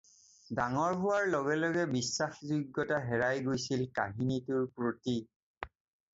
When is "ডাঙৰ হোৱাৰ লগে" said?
0.59-1.57